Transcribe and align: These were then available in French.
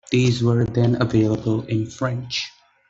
These 0.09 0.41
were 0.41 0.63
then 0.65 0.99
available 0.99 1.61
in 1.67 1.85
French. 1.85 2.49